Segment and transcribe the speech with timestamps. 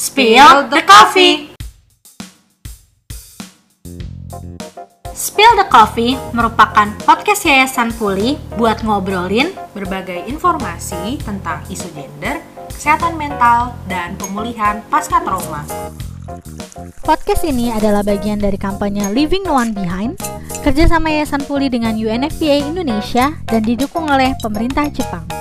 [0.00, 1.52] Spill the Coffee.
[5.12, 12.40] Spill the Coffee merupakan podcast Yayasan Puli buat ngobrolin berbagai informasi tentang isu gender,
[12.72, 15.68] kesehatan mental, dan pemulihan pasca trauma.
[17.04, 20.16] Podcast ini adalah bagian dari kampanye Leaving No One Behind,
[20.64, 25.39] kerjasama Yayasan Puli dengan UNFPA Indonesia dan didukung oleh pemerintah Jepang.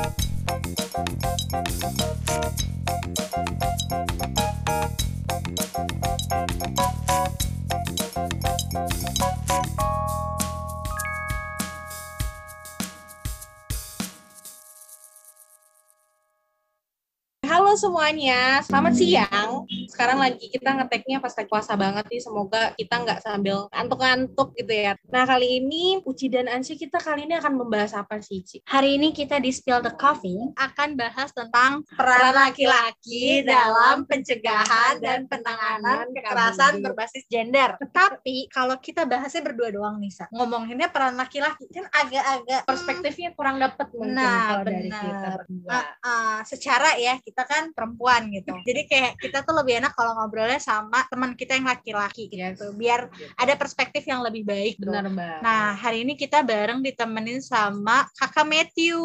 [17.89, 19.65] Semuanya, selamat siang.
[19.89, 22.21] Sekarang lagi kita ngeteknya pas lagi puasa banget nih.
[22.21, 24.93] Semoga kita nggak sambil ngantuk-ngantuk gitu ya.
[25.09, 28.61] Nah kali ini Uci dan Ansi kita kali ini akan membahas apa sih Ci?
[28.69, 35.25] Hari ini kita di Spill the Coffee akan bahas tentang Peran laki-laki dalam pencegahan dan
[35.25, 37.73] penanganan kekerasan berbasis gender.
[37.89, 40.29] Tapi kalau kita bahasnya berdua doang nih, Sa.
[40.29, 45.01] Ngomonginnya peran laki-laki kan agak-agak Perspektifnya kurang dapet mungkin Nah, kalau dari benar.
[45.01, 45.69] kita berdua.
[45.73, 48.51] uh, uh, secara ya kita kan perempuan gitu.
[48.59, 52.75] Jadi kayak kita tuh lebih enak kalau ngobrolnya sama teman kita yang laki-laki gitu.
[52.75, 54.75] Biar ada perspektif yang lebih baik.
[54.77, 54.91] tuh.
[54.91, 55.39] Benar banget.
[55.39, 58.99] Nah, hari ini kita bareng ditemenin sama Kakak Matthew.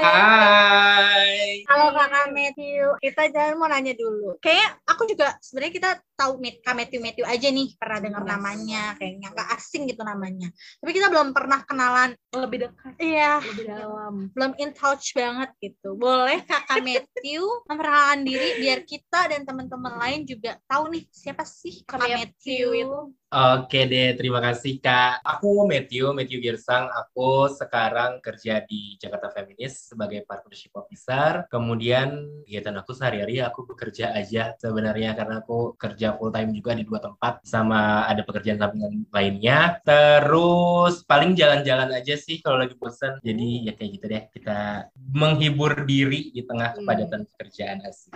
[0.00, 1.60] Hai.
[1.66, 2.84] Halo Kakak Matthew.
[2.98, 4.40] Kita jangan mau nanya dulu.
[4.40, 8.30] Kayak aku juga sebenarnya kita tahu Kak Matthew Matthew aja nih, pernah dengar Yes.
[8.30, 10.48] namanya, kayaknya nggak asing gitu namanya.
[10.78, 12.14] Tapi kita belum pernah kenalan.
[12.32, 14.14] lebih dekat, Iya, lebih dalam.
[14.32, 15.92] belum in touch banget gitu.
[15.94, 21.82] Boleh Kakak Matthew memperkenalkan diri biar kita dan teman-teman lain juga tahu nih siapa sih
[21.86, 23.00] Kakak Matthew Matthew itu.
[23.32, 25.24] Oke deh, terima kasih Kak.
[25.24, 26.92] Aku Matthew, Matthew Girsang.
[26.92, 31.48] Aku sekarang kerja di Jakarta Feminis sebagai partnership officer.
[31.48, 36.84] Kemudian kegiatan aku sehari-hari aku bekerja aja sebenarnya karena aku kerja full time juga di
[36.84, 39.80] dua tempat sama ada pekerjaan sampingan lainnya.
[39.80, 43.16] Terus paling jalan-jalan aja sih kalau lagi bosan.
[43.24, 46.84] Jadi ya kayak gitu deh, kita menghibur diri di tengah Hmm.
[46.84, 48.12] kepadatan pekerjaan asik.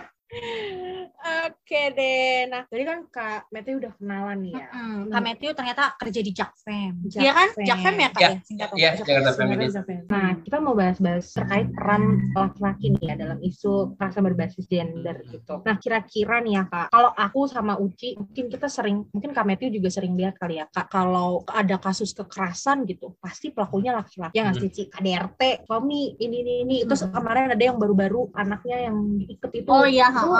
[1.47, 2.47] Oke deh.
[2.51, 4.67] Nah, tadi kan Kak Matthew udah kenalan nih ya.
[4.71, 6.93] Hmm, Kak Matthew ternyata kerja di Jakfem.
[7.07, 7.47] Iya kan?
[7.63, 8.67] Jakfem ya Kak Ya, ya?
[8.75, 9.73] Iya, Jakarta Feminis.
[10.07, 15.63] Nah, kita mau bahas-bahas terkait peran laki-laki nih ya dalam isu kekerasan berbasis gender gitu.
[15.63, 19.71] Nah, kira-kira nih ya Kak, kalau aku sama Uci, mungkin kita sering, mungkin Kak Matthew
[19.79, 24.35] juga sering lihat kali ya Kak, kalau ada kasus kekerasan gitu, pasti pelakunya laki-laki.
[24.35, 24.87] Ya nggak sih?
[24.91, 26.77] KDRT, suami, ini, ini, ini.
[26.83, 27.15] Terus Hmm.
[27.15, 29.69] kemarin ada yang baru-baru anaknya yang diikat itu.
[29.71, 30.31] Oh iya, itu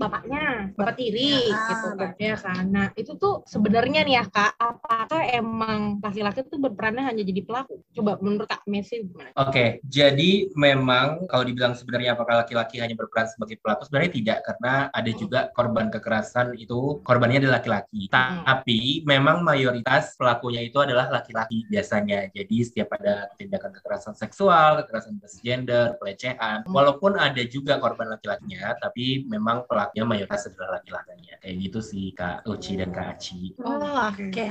[0.00, 2.10] bapaknya, bapak tiri Ya, gitu kan.
[2.16, 2.64] Ya kan.
[2.72, 7.82] Nah, itu tuh sebenarnya nih ya Kak, apakah emang laki-laki tuh berperannya hanya jadi pelaku?
[7.92, 9.34] Coba menurut Kak Messi gimana?
[9.36, 14.74] Oke, jadi memang kalau dibilang sebenarnya apakah laki-laki hanya berperan sebagai pelaku, sebenarnya tidak karena
[14.92, 18.08] ada juga korban kekerasan itu korbannya adalah laki-laki.
[18.12, 18.44] Hmm.
[18.46, 22.30] Tapi memang mayoritas pelakunya itu adalah laki-laki biasanya.
[22.32, 29.01] Jadi setiap ada tindakan kekerasan seksual, kekerasan gender, pelecehan, walaupun ada juga korban laki-lakinya, tapi
[29.26, 31.36] memang pelakunya mayoritas adalah laki-lakinya.
[31.42, 33.54] Kayak gitu sih Kak Uci dan Kak Aci.
[33.60, 34.30] Oh, oke.
[34.30, 34.46] oke.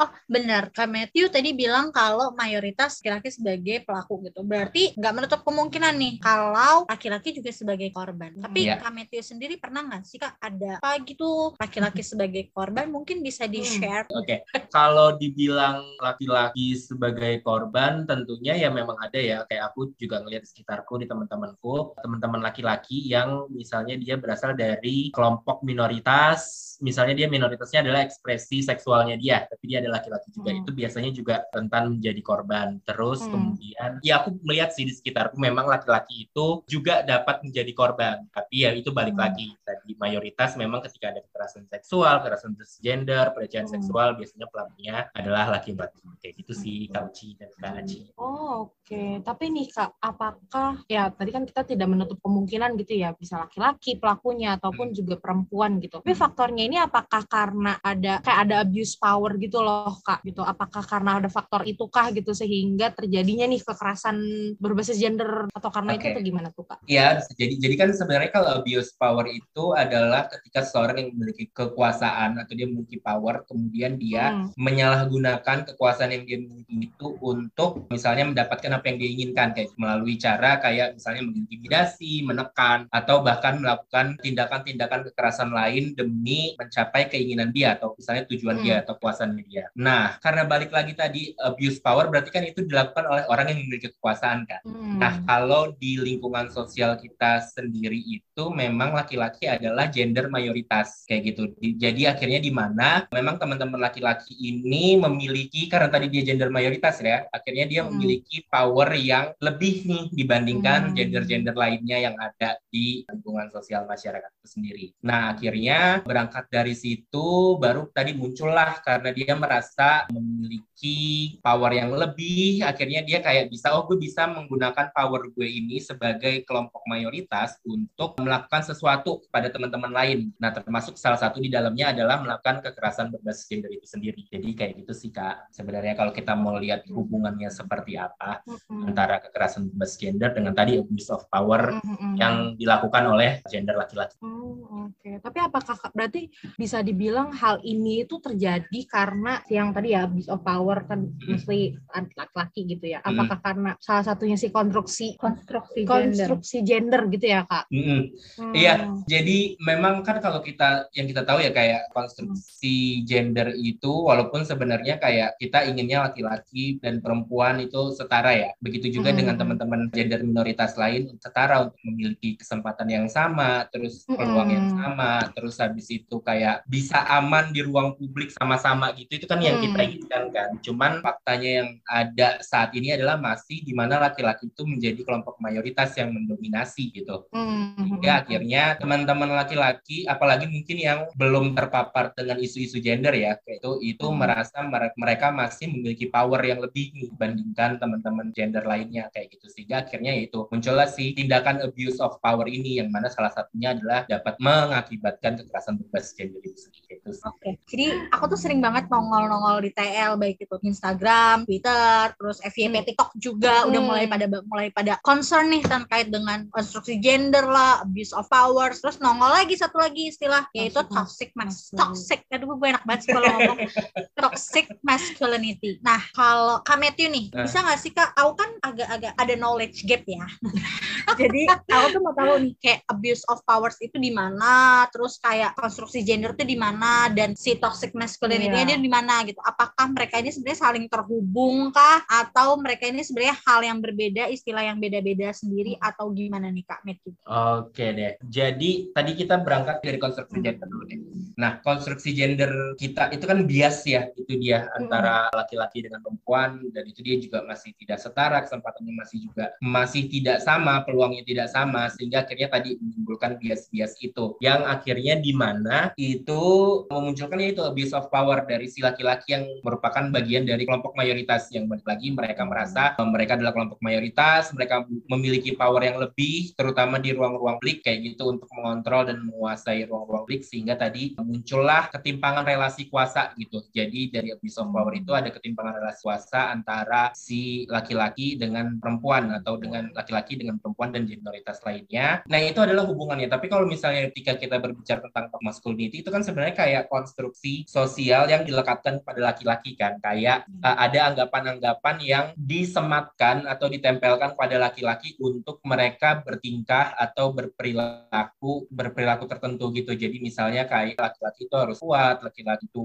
[0.00, 0.70] Oh, benar.
[0.70, 4.40] Kak Matthew tadi bilang kalau mayoritas laki-laki sebagai pelaku gitu.
[4.46, 8.36] Berarti nggak menutup kemungkinan nih kalau laki-laki juga sebagai korban.
[8.38, 8.76] Tapi Iya.
[8.78, 12.86] Kak Matthew sendiri pernah nggak sih Kak ada apa gitu laki-laki sebagai korban?
[12.92, 14.06] Mungkin bisa di-share.
[14.14, 19.42] Oke, kalau dibilang laki-laki sebagai korban, tentunya ya memang ada ya.
[19.48, 23.48] Kayak aku juga ngelihat di sekitarku, di teman-temanku, teman-teman laki-laki yang
[23.80, 29.80] misalnya dia berasal dari kelompok minoritas, misalnya dia minoritasnya adalah ekspresi seksualnya dia, tapi dia
[29.80, 30.52] adalah laki-laki juga.
[30.52, 30.60] Hmm.
[30.60, 32.76] Itu biasanya juga rentan menjadi korban.
[32.84, 33.32] Terus Hmm.
[33.32, 38.16] kemudian, ya aku melihat sih di sekitarku memang laki-laki itu juga dapat menjadi korban.
[38.28, 39.24] Tapi ya itu balik Hmm.
[39.24, 39.48] lagi.
[39.64, 42.52] Tadi mayoritas memang ketika ada kekerasan seksual, kekerasan
[42.84, 43.80] gender, pelecehan Hmm.
[43.80, 46.04] seksual, biasanya pelakunya adalah laki-laki.
[46.20, 48.12] Kayak gitu sih Kak Uci dan Kak Aci.
[48.20, 49.24] Oh, oke.
[49.24, 53.69] Tapi nih Kak, apakah ya tadi kan kita tidak menutup kemungkinan gitu ya, bisa laki-laki
[53.76, 54.96] pelakunya ataupun Hmm.
[54.96, 56.00] juga perempuan gitu.
[56.00, 60.40] Tapi faktornya ini apakah karena ada kayak ada abuse power gitu loh, Kak, gitu.
[60.42, 64.16] Apakah karena ada faktor itukah gitu sehingga terjadinya nih kekerasan
[64.58, 66.12] berbasis gender atau karena itu Oke.
[66.16, 66.78] atau gimana tuh, Kak?
[66.88, 67.54] Ya, bisa jadi.
[67.60, 72.66] Jadi kan sebenarnya kalau abuse power itu adalah ketika seseorang yang memiliki kekuasaan atau dia
[72.66, 74.48] memiliki power, kemudian dia Hmm.
[74.56, 80.16] menyalahgunakan kekuasaan yang dia miliki itu untuk misalnya mendapatkan apa yang dia inginkan, kayak melalui
[80.16, 87.06] cara kayak misalnya mengintimidasi, menekan, atau bahkan melakukan tindakan melakukan tindakan kekerasan lain demi mencapai
[87.06, 88.64] keinginan dia atau misalnya tujuan Hmm.
[88.66, 89.64] dia atau puasannya dia.
[89.78, 93.94] Nah, karena balik lagi tadi abuse power berarti kan itu dilakukan oleh orang yang memiliki
[93.94, 94.58] kekuasaan kan.
[94.66, 94.98] Hmm.
[94.98, 101.54] Nah, kalau di lingkungan sosial kita sendiri itu memang laki-laki adalah gender mayoritas kayak gitu.
[101.54, 106.98] Di- Jadi akhirnya di mana memang teman-teman laki-laki ini memiliki karena tadi dia gender mayoritas
[106.98, 107.94] ya, akhirnya dia Hmm.
[107.94, 110.94] memiliki power yang lebih nih dibandingkan Hmm.
[110.96, 114.86] gender-gender lainnya yang ada di lingkungan sosial masyarakat itu sendiri.
[115.04, 122.64] Nah, akhirnya berangkat dari situ baru tadi muncullah karena dia merasa memiliki power yang lebih,
[122.64, 128.16] akhirnya dia kayak bisa oh gue bisa menggunakan power gue ini sebagai kelompok mayoritas untuk
[128.18, 130.18] melakukan sesuatu kepada teman-teman lain.
[130.40, 134.24] Nah, termasuk salah satu di dalamnya adalah melakukan kekerasan berbasis gender itu sendiri.
[134.30, 135.52] Jadi kayak gitu sih Kak.
[135.52, 138.86] Sebenarnya kalau kita mau lihat hubungannya seperti apa Hmm.
[138.86, 142.14] antara kekerasan berbasis gender dengan tadi abuse of power Hmm, hmm, hmm.
[142.16, 144.18] yang dilakukan oleh gender laki-laki.
[144.20, 145.10] Oh, oke.
[145.22, 146.28] Tapi apakah berarti
[146.58, 151.78] bisa dibilang hal ini itu terjadi karena yang tadi ya abuse of power kan mostly
[151.94, 152.98] laki-laki gitu ya.
[153.00, 156.10] Apakah karena salah satunya si konstruksi konstruksi gender.
[156.10, 157.70] konstruksi gender gitu ya, Kak?
[157.70, 158.02] Mm-mm.
[158.40, 158.52] Hmm.
[158.52, 158.74] Iya,
[159.06, 164.98] jadi memang kan kalau kita yang kita tahu ya kayak konstruksi gender itu walaupun sebenarnya
[164.98, 168.50] kayak kita inginnya laki-laki dan perempuan itu setara ya.
[168.58, 169.18] Begitu juga Mm.
[169.22, 173.29] dengan teman-teman gender minoritas lain setara untuk memiliki kesempatan yang sama,
[173.68, 174.76] terus peluang yang Mm.
[174.76, 179.20] sama, terus habis itu kayak bisa aman di ruang publik sama-sama gitu.
[179.20, 179.64] Itu kan yang Mm.
[179.68, 180.50] kita inginkan kan.
[180.62, 185.92] Cuman faktanya yang ada saat ini adalah masih di mana laki-laki itu menjadi kelompok mayoritas
[185.98, 187.76] yang mendominasi gitu Hmm.
[187.76, 193.72] sehingga akhirnya teman-teman laki-laki apalagi mungkin yang belum terpapar dengan isu-isu gender ya kayak itu
[193.84, 194.16] itu Hmm.
[194.16, 199.84] merasa mere- mereka masih memiliki power yang lebih dibandingkan teman-teman gender lainnya kayak gitu sehingga
[199.84, 204.34] akhirnya itu muncullah si tindakan abuse of power ini yang mana salah satunya adalah dapat
[204.38, 206.94] mengakibatkan kekerasan berbasis gender itu sendiri.
[207.20, 212.72] Oke, jadi aku tuh sering banget nongol-nongol di TL baik itu Instagram, Twitter, terus FYP
[212.72, 212.86] Hmm.
[212.86, 213.88] TikTok juga udah Hmm.
[213.88, 218.98] mulai pada mulai pada concern nih terkait dengan konstruksi gender lah, abuse of power, terus
[218.98, 221.76] nongol lagi satu lagi istilah yaitu Toxic mas masculinity.
[221.76, 222.20] toxic.
[222.30, 223.58] Aduh gue enak banget sih kalau ngomong
[224.18, 225.80] toxic masculinity.
[225.80, 227.44] Nah, kalau Kak Matthew nih, Nah.
[227.44, 228.14] bisa nggak sih Kak?
[228.14, 230.24] Aku kan agak-agak ada knowledge gap ya.
[231.20, 235.56] Jadi aku tuh mau tahu nih kayak abuse of powers itu di mana, terus kayak
[235.56, 238.76] konstruksi gender itu di mana dan si toxic masculinity Iya.
[238.76, 239.40] dia di mana gitu.
[239.40, 244.68] Apakah mereka ini sebenarnya saling terhubung kah atau mereka ini sebenarnya hal yang berbeda, istilah
[244.68, 247.16] yang beda-beda sendiri atau gimana nih Kak Matthew?
[247.24, 248.12] Oke deh.
[248.20, 251.00] Jadi tadi kita berangkat dari konstruksi gender dulu deh.
[251.40, 256.84] Nah, konstruksi gender kita itu kan bias ya, itu dia antara laki-laki dengan perempuan dan
[256.84, 261.88] itu dia juga masih tidak setara, kesempatannya masih juga masih tidak sama, peluangnya tidak sama
[261.88, 266.42] sehingga akhirnya tadi menimbulkan bias-bias itu yang akhirnya di mana itu
[266.90, 271.70] memunculkan yaitu abuse of power dari si laki-laki yang merupakan bagian dari kelompok mayoritas yang
[271.70, 276.98] balik lagi mereka merasa eh, mereka adalah kelompok mayoritas, mereka memiliki power yang lebih terutama
[276.98, 282.48] di ruang-ruang publik kayak gitu untuk mengontrol dan menguasai ruang-ruang publik sehingga tadi muncullah ketimpangan
[282.48, 283.60] relasi kuasa gitu.
[283.76, 289.28] Jadi dari abuse of power itu ada ketimpangan relasi kuasa antara si laki-laki dengan perempuan
[289.36, 292.24] atau dengan laki-laki dengan perempuan dan minoritas lainnya.
[292.24, 293.28] Nah, itu adalah hubungannya.
[293.28, 298.42] Tapi kalau misalnya ketika kita berbicara tentang masculinity itu kan sebenarnya kayak konstruksi sosial yang
[298.44, 299.98] dilekatkan pada laki-laki kan.
[300.00, 308.70] Kayak uh, ada anggapan-anggapan yang disematkan atau ditempelkan pada laki-laki untuk mereka bertingkah atau berperilaku
[308.70, 309.92] berperilaku tertentu gitu.
[309.96, 312.82] Jadi misalnya kayak laki-laki itu harus kuat, laki-laki itu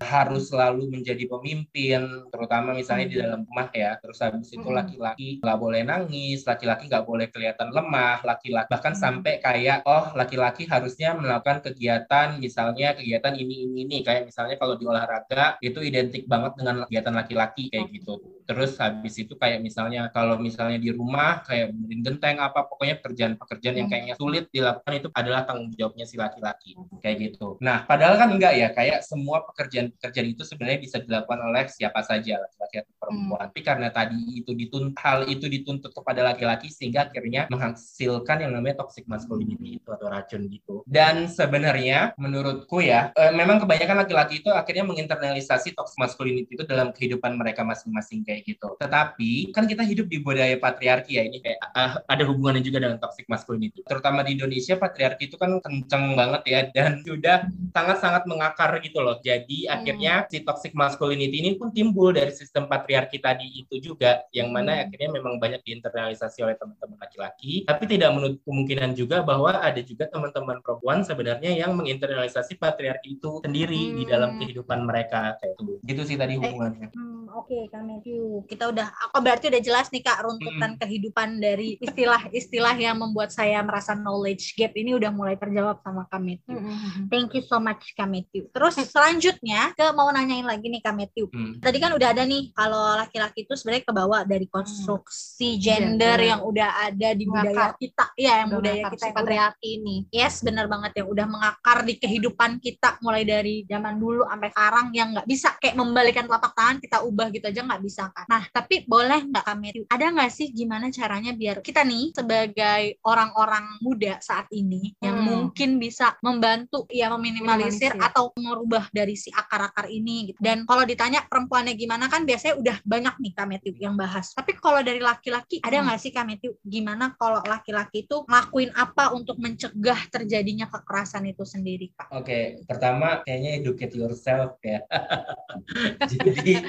[0.00, 3.96] harus selalu menjadi pemimpin, terutama misalnya di dalam rumah ya.
[4.00, 4.76] Terus habis itu Hmm.
[4.76, 9.02] laki-laki nggak boleh nangis, laki-laki nggak boleh kelihatan lemah, laki-laki bahkan Hmm.
[9.30, 14.74] Sampai kayak oh laki-laki harusnya melakukan kegiatan misalnya kegiatan ini ini ini kayak misalnya kalau
[14.74, 18.18] di olahraga itu identik banget dengan kegiatan laki-laki kayak gitu.
[18.50, 23.76] Terus habis itu kayak misalnya kalau misalnya di rumah kayak benerin genteng apa pokoknya pekerjaan-pekerjaan
[23.78, 23.94] yang Hmm.
[23.94, 27.54] kayaknya sulit dilakukan itu adalah tanggung jawabnya si laki-laki kayak gitu.
[27.62, 32.42] Nah, padahal kan enggak ya, kayak semua pekerjaan-pekerjaan itu sebenarnya bisa dilakukan oleh siapa saja,
[32.42, 33.38] laki-laki atau perempuan.
[33.46, 38.82] Tapi karena tadi itu dituntut hal itu dituntut kepada laki-laki sehingga akhirnya menghasilkan yang namanya
[38.82, 40.82] toxic masculinity itu atau racun gitu.
[40.90, 46.90] Dan sebenarnya menurutku ya, eh, memang kebanyakan laki-laki itu akhirnya menginternalisasi toxic masculinity itu dalam
[46.90, 48.76] kehidupan mereka masing-masing kayak gitu.
[48.78, 52.98] Tetapi kan kita hidup di budaya patriarki ya, ini kayak eh, ada hubungannya juga dengan
[52.98, 53.82] toxic masculinity.
[53.84, 59.18] Terutama di Indonesia patriarki itu kan kenceng banget ya dan sudah sangat-sangat mengakar gitu loh.
[59.20, 64.50] Jadi akhirnya si toxic masculinity ini pun timbul dari sistem patriarki tadi itu juga yang
[64.50, 64.86] mana Hmm.
[64.86, 70.06] akhirnya memang banyak diinternalisasi oleh teman-teman laki-laki tapi tidak menutup kemungkinan juga bahwa ada juga
[70.06, 74.38] teman-teman perempuan sebenarnya yang menginternalisasi patriarki itu sendiri di dalam Hmm.
[74.40, 78.42] kehidupan mereka kayak itu gitu sih tadi hubungannya Hmm, Oke, Kak Matthew.
[78.50, 83.62] Kita udah, aku berarti udah jelas nih Kak runtutan kehidupan dari istilah-istilah yang membuat saya
[83.62, 86.58] merasa knowledge gap ini udah mulai terjawab sama Kak Matthew.
[86.58, 87.06] Mm-mm.
[87.06, 88.50] Thank you so much Kak Matthew.
[88.50, 91.30] Terus selanjutnya ke mau nanyain lagi nih Kak Matthew.
[91.30, 91.62] Hmm.
[91.62, 96.18] Tadi kan udah ada nih kalau laki-laki itu sebenarnya kebawa dari konstruksi gender Gender.
[96.34, 97.70] yang udah ada di budaya Mengakar.
[97.78, 98.04] kita.
[98.18, 99.96] Iya, yang Udah budaya kita yang udah ini.
[100.10, 104.86] Yes, benar banget yang udah mengakar di kehidupan kita mulai dari zaman dulu sampai sekarang
[104.96, 108.24] yang nggak bisa kayak membalikan telapak tangan kita ubah gitu aja nggak bisa kan.
[108.24, 109.84] Nah, tapi boleh nggak Matthew?
[109.92, 115.26] Ada nggak sih gimana caranya biar kita nih sebagai orang-orang muda saat ini yang Hmm.
[115.28, 118.08] mungkin bisa membantu ya meminimalisir Minimalisir.
[118.14, 120.38] atau merubah dari si akar-akar ini gitu.
[120.40, 124.30] Dan kalau ditanya perempuannya gimana kan biasanya udah banyak nih Matthew yang bahas.
[124.30, 125.90] Tapi kalau dari laki-laki ada Hmm.
[125.90, 131.42] nggak sih Kak Matthew gimana kalau laki-laki itu ngelakuin apa untuk mencegah terjadinya kekerasan itu
[131.42, 132.14] sendiri Kak?
[132.14, 134.86] Oke, pertama kayaknya educate yourself ya.
[136.06, 136.62] Jadi,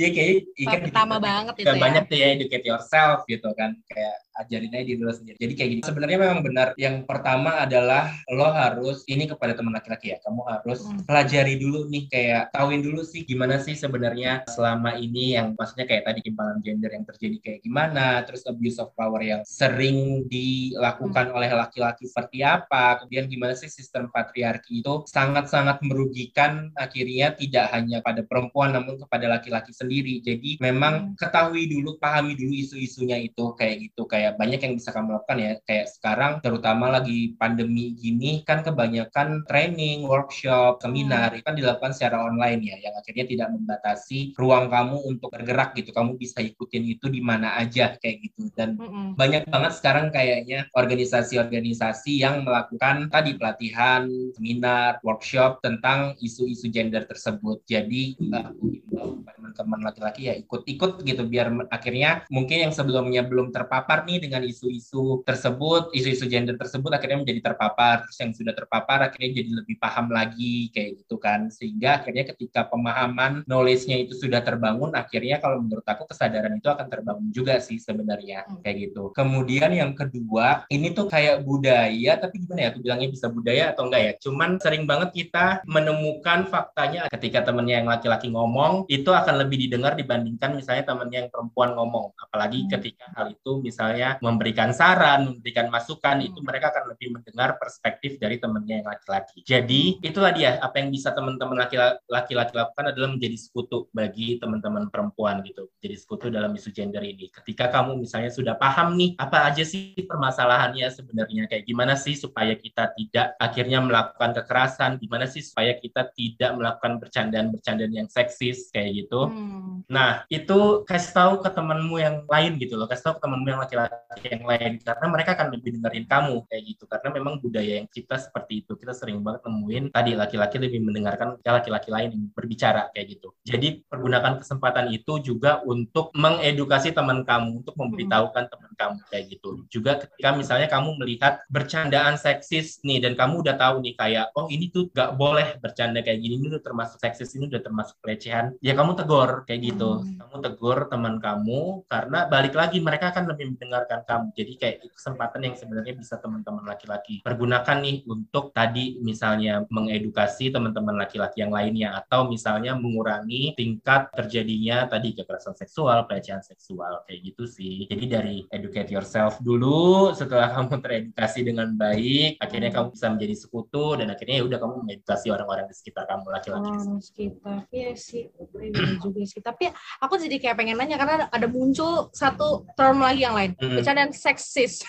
[0.00, 1.76] ya kayak ikan Pertama banget itu ya.
[1.76, 5.40] banyak tuh ya educate yourself gitu kan kayak ajarin aja diri lo sendiri.
[5.40, 5.80] Jadi kayak gini.
[5.80, 6.68] Sebenarnya memang benar.
[6.76, 10.20] Yang pertama adalah lo harus ini kepada teman laki-laki ya.
[10.20, 11.00] Kamu harus Hmm.
[11.08, 16.04] pelajari dulu nih kayak tahuin dulu sih gimana sih sebenarnya selama ini yang maksudnya kayak
[16.04, 21.48] tadi timpangan gender yang terjadi kayak gimana, terus abuse of power yang sering dilakukan oleh
[21.50, 28.20] laki-laki seperti apa, kemudian gimana sih sistem patriarki itu sangat-sangat merugikan akhirnya tidak hanya pada
[28.20, 30.22] perempuan namun kepada laki-laki sendiri.
[30.22, 34.06] Jadi memang ketahui dulu, pahami dulu isu-isunya itu kayak gitu.
[34.06, 35.52] Kayak banyak yang bisa kamu lakukan ya.
[35.66, 42.22] Kayak sekarang terutama lagi pandemi gini kan kebanyakan training, workshop, seminar itu kan dilakukan secara
[42.22, 45.90] online ya yang akhirnya tidak membatasi ruang kamu untuk bergerak gitu.
[45.90, 49.18] Kamu bisa ikutin itu di mana aja kayak gitu dan Mm-mm.
[49.18, 57.62] banyak banget sekarang kayaknya organisasi-organisasi yang melakukan tadi pelatihan, seminar, workshop tentang isu-isu gender tersebut.
[57.66, 64.04] Jadi aku himbau teman-teman laki-laki ya ikut-ikut gitu biar akhirnya mungkin yang sebelumnya belum terpapar
[64.04, 68.04] nih dengan isu-isu tersebut, isu-isu gender tersebut akhirnya menjadi terpapar.
[68.08, 71.48] Terus yang sudah terpapar akhirnya jadi lebih paham lagi kayak gitu kan.
[71.48, 76.86] Sehingga akhirnya ketika pemahaman knowledge-nya itu sudah terbangun, akhirnya kalau menurut aku kesadaran itu akan
[76.90, 78.60] terbangun juga sih sebenarnya Hmm.
[78.62, 79.10] kayak gitu.
[79.14, 82.68] Kemudian yang kedua, ini tuh kayak budaya, tapi gimana ya?
[82.74, 84.12] Aku bilangnya bisa budaya atau enggak ya?
[84.20, 89.94] Cuman sering banget kita menemukan faktanya ketika temennya yang laki-laki ngomong, itu akan lebih didengar
[89.98, 92.14] dibandingkan misalnya temennya yang perempuan ngomong.
[92.16, 92.70] Apalagi Hmm.
[92.78, 96.28] ketika hal itu misalnya memberikan saran, memberikan masukan, Hmm.
[96.32, 99.42] itu mereka akan lebih mendengar perspektif dari temennya yang laki-laki.
[99.44, 104.88] Jadi itulah dia apa yang bisa teman-teman laki- laki-laki lakukan adalah menjadi sekutu bagi teman-teman
[104.88, 105.68] perempuan gitu.
[105.82, 107.28] Jadi sekutu dalam isu gender ini.
[107.28, 112.56] Ketika kamu misalnya sudah paham nih apa aja sih permasalahannya sebenarnya kayak gimana sih supaya
[112.56, 118.95] kita tidak akhirnya melakukan kekerasan, gimana sih supaya kita tidak melakukan bercandaan-bercandaan yang seksis kayak
[118.96, 119.28] gitu.
[119.28, 119.84] Hmm.
[119.86, 123.60] Nah, itu kasih tahu ke temanmu yang lain gitu loh, kasih tahu ke temanmu yang
[123.60, 127.88] laki-laki yang lain karena mereka akan lebih dengerin kamu kayak gitu karena memang budaya yang
[127.92, 128.72] kita seperti itu.
[128.74, 133.28] Kita sering banget nemuin tadi laki-laki lebih mendengarkan laki-laki lain yang berbicara kayak gitu.
[133.46, 139.50] Jadi, pergunakan kesempatan itu juga untuk mengedukasi teman kamu, untuk memberitahukan teman kamu kayak gitu.
[139.70, 144.46] Juga ketika misalnya kamu melihat bercandaan seksis nih dan kamu udah tahu nih kayak oh
[144.52, 148.52] ini tuh gak boleh bercanda kayak gini ini udah termasuk seksis ini udah termasuk pelecehan
[148.60, 149.90] ya kamu tegur kayak gitu.
[150.04, 150.14] Hmm.
[150.26, 154.26] kamu tegur teman kamu karena balik lagi mereka akan lebih mendengarkan kamu.
[154.36, 160.52] Jadi kayak itu kesempatan yang sebenarnya bisa teman-teman laki-laki pergunakan nih untuk tadi misalnya mengedukasi
[160.52, 167.32] teman-teman laki-laki yang lainnya atau misalnya mengurangi tingkat terjadinya tadi kekerasan seksual pelecehan seksual kayak
[167.32, 167.88] gitu sih.
[167.88, 173.96] Jadi dari educate yourself dulu setelah kamu teredukasi dengan baik akhirnya kamu bisa menjadi sekutu
[173.96, 177.58] dan akhirnya ya udah kamu mengedukasi orang-orang di sekitar kamu laki-laki Orang sekitar.
[177.70, 178.28] Iya sih,
[178.72, 179.40] bener juga sih.
[179.42, 179.70] Tapi
[180.02, 183.52] aku jadi kayak pengen nanya karena ada muncul satu term lagi yang lain.
[183.58, 183.80] Mm.
[183.80, 184.82] Bercandaan seksis.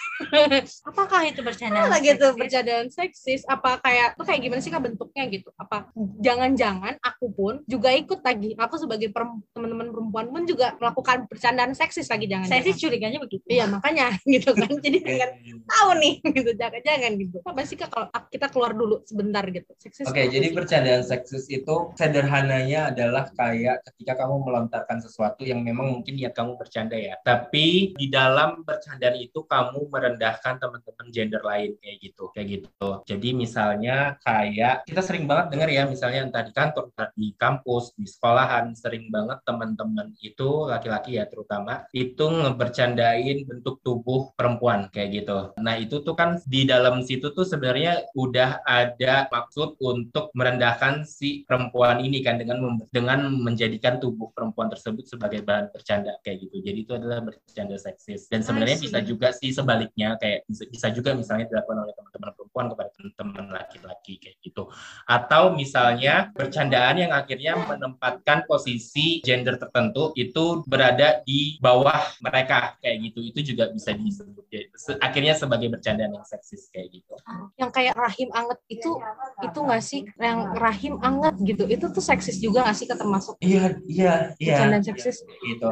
[0.90, 1.92] Apakah itu bercandaan?
[1.92, 2.40] Apa gitu seksis?
[2.40, 3.42] bercandaan seksis?
[3.46, 5.50] Apa kayak itu kayak gimana sih kak bentuknya gitu?
[5.60, 5.92] Apa
[6.22, 8.56] jangan-jangan aku pun juga ikut lagi.
[8.58, 9.12] Aku sebagai
[9.54, 12.66] teman-teman perempuan pun juga melakukan bercandaan seksis lagi Saya jangan-jangan.
[12.66, 13.46] sih curiganya begitu.
[13.48, 14.72] Iya makanya gitu kan.
[14.80, 15.30] Jadi pengen
[15.68, 17.38] tahu nih gitu jangan-jangan gitu.
[17.44, 19.72] Apa sih kak kalau kita keluar dulu sebentar gitu?
[19.78, 20.06] Seksis.
[20.08, 25.60] Oke, apa jadi bercandaan seksis itu sederhananya adalah kayak ketika ketika kamu melontarkan sesuatu yang
[25.60, 27.20] memang mungkin niat kamu bercanda ya.
[27.28, 33.04] Tapi di dalam bercandaan itu kamu merendahkan teman-teman gender lain kayak gitu kayak gitu.
[33.04, 37.92] Jadi misalnya kayak kita sering banget dengar ya misalnya entah di kantor entah di kampus
[38.00, 45.20] di sekolahan sering banget teman-teman itu laki-laki ya terutama itu ngebercandain bentuk tubuh perempuan kayak
[45.20, 45.52] gitu.
[45.60, 51.44] Nah itu tuh kan di dalam situ tuh sebenarnya udah ada maksud untuk merendahkan si
[51.44, 56.62] perempuan ini kan dengan dengan menjadikan tubuh perempuan tersebut sebagai bahan bercanda kayak gitu.
[56.62, 58.30] Jadi itu adalah bercanda seksis.
[58.30, 62.90] Dan sebenarnya bisa juga sih sebaliknya kayak bisa, juga misalnya dilakukan oleh teman-teman perempuan kepada
[62.94, 64.70] teman-teman laki-laki kayak gitu.
[65.10, 73.10] Atau misalnya bercandaan yang akhirnya menempatkan posisi gender tertentu itu berada di bawah mereka kayak
[73.10, 73.26] gitu.
[73.26, 74.62] Itu juga bisa disebut ya.
[75.02, 77.18] akhirnya sebagai bercandaan yang seksis kayak gitu.
[77.58, 79.02] Yang kayak rahim anget itu
[79.42, 81.66] itu nggak sih yang rahim anget gitu.
[81.66, 84.58] Itu tuh seksis juga nggak sih termasuk iya iya iya.
[84.68, 85.72] Dan seksis gitu.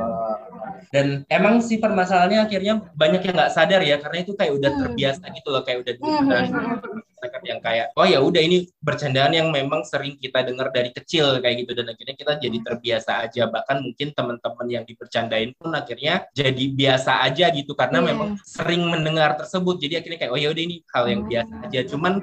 [0.95, 4.81] Dan emang sih permasalahannya akhirnya banyak yang nggak sadar ya karena itu kayak udah hmm.
[4.81, 9.49] terbiasa gitu loh kayak udah hmm masyarakat yang kayak oh ya udah ini bercandaan yang
[9.49, 11.73] memang sering kita dengar dari kecil kayak gitu.
[11.73, 13.49] Dan akhirnya kita jadi terbiasa aja.
[13.49, 18.07] Bahkan mungkin teman-teman yang dibercandain pun akhirnya jadi biasa aja gitu karena hmm.
[18.13, 19.81] memang sering mendengar tersebut.
[19.81, 21.79] Jadi akhirnya kayak oh ya udah ini hal yang biasa aja.
[21.89, 22.13] Cuman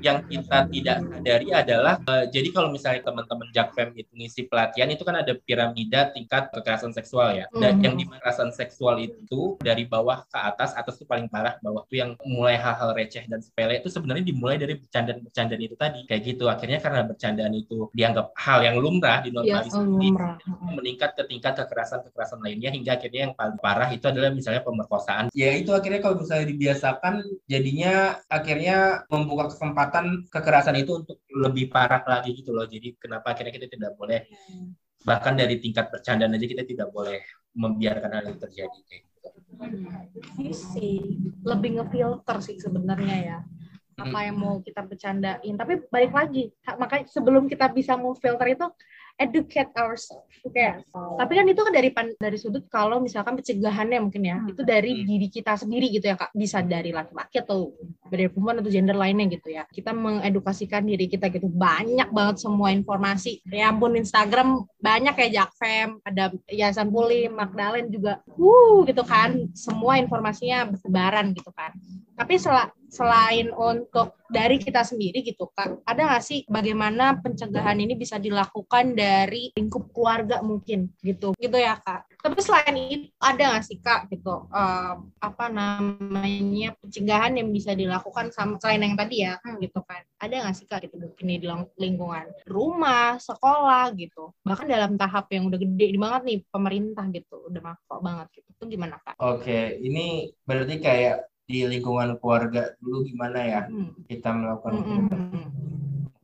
[0.00, 5.02] yang kita tidak sadari adalah uh, jadi kalau misalnya teman-teman Jakfem itu ngisi pelatihan itu
[5.02, 7.84] kan ada piramida tingkat kekerasan seksual ya dan hmm.
[7.84, 12.00] yang di kekerasan seksual itu dari bawah ke atas atas itu paling parah bawah itu
[12.00, 16.44] yang mulai hal-hal receh dan sepele itu sebenarnya dimulai dari bercandaan-bercandaan itu tadi kayak gitu
[16.46, 20.38] akhirnya karena bercandaan itu dianggap hal yang lumrah di ya, lumrah.
[20.74, 25.50] meningkat ke tingkat kekerasan-kekerasan lainnya hingga akhirnya yang paling parah itu adalah misalnya pemerkosaan ya
[25.54, 27.14] itu akhirnya kalau misalnya dibiasakan
[27.50, 29.87] jadinya akhirnya membuka kesempatan
[30.28, 32.64] kekerasan itu untuk lebih parah lagi gitu loh.
[32.68, 34.28] Jadi kenapa akhirnya kita tidak boleh?
[35.02, 37.22] Bahkan dari tingkat bercandaan aja kita tidak boleh
[37.54, 39.28] membiarkan hal itu terjadi kayak gitu.
[39.58, 41.00] Hmm, sih
[41.42, 43.38] lebih ngefilter sih sebenarnya ya.
[43.98, 45.54] Apa yang mau kita bercandain.
[45.58, 46.44] Tapi balik lagi
[46.78, 48.66] makanya sebelum kita bisa mau filter itu
[49.18, 51.18] educate ourselves kayak oh.
[51.18, 54.52] tapi kan itu kan dari dari sudut kalau misalkan pencegahannya mungkin ya hmm.
[54.54, 56.30] itu dari diri kita sendiri gitu ya kak.
[56.32, 57.72] Bisa dari laki-laki atau
[58.08, 59.64] dari perempuan atau gender lainnya gitu ya.
[59.68, 61.48] Kita mengedukasikan diri kita gitu.
[61.48, 63.42] Banyak banget semua informasi.
[63.48, 68.20] Ya ampun Instagram banyak ya Jakfem ada Yayasan Puli Magdalen juga.
[68.36, 69.50] Uh gitu kan.
[69.52, 71.74] Semua informasinya bertebaran gitu kan
[72.18, 72.58] tapi sel
[72.88, 78.96] selain untuk dari kita sendiri gitu kak ada nggak sih bagaimana pencegahan ini bisa dilakukan
[78.96, 81.36] dari lingkup keluarga mungkin gitu?
[81.36, 82.08] Gitu ya kak.
[82.18, 88.32] Tapi selain itu ada nggak sih kak gitu uh, apa namanya pencegahan yang bisa dilakukan
[88.32, 89.60] sama selain yang tadi ya hmm.
[89.62, 90.02] gitu kan?
[90.18, 91.36] Ada nggak sih kak gitu mungkin di
[91.78, 92.26] lingkungan?
[92.48, 94.32] Rumah sekolah gitu.
[94.44, 98.48] Bahkan dalam tahap yang udah gede banget nih pemerintah gitu udah makro banget gitu.
[98.56, 99.16] Itu gimana kak?
[99.20, 104.04] Oke ini berarti kayak di lingkungan keluarga dulu gimana ya hmm.
[104.04, 105.68] kita melakukan hmm.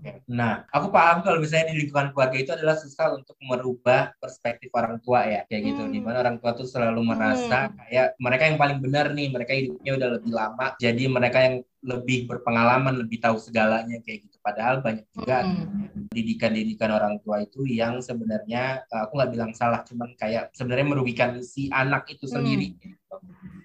[0.05, 0.21] Okay.
[0.29, 5.01] Nah, aku paham kalau misalnya di lingkungan keluarga itu adalah susah untuk merubah perspektif orang
[5.01, 5.81] tua ya, kayak gitu.
[5.89, 5.93] Hmm.
[5.97, 7.77] Di mana orang tua tuh selalu merasa hmm.
[7.81, 12.29] kayak mereka yang paling benar nih, mereka hidupnya udah lebih lama, jadi mereka yang lebih
[12.29, 14.37] berpengalaman, lebih tahu segalanya kayak gitu.
[14.45, 16.13] Padahal banyak juga hmm.
[16.13, 21.73] didikan-didikan orang tua itu yang sebenarnya aku nggak bilang salah, cuman kayak sebenarnya merugikan si
[21.73, 22.77] anak itu sendiri.
[22.77, 22.93] Hmm.
[22.93, 23.17] Gitu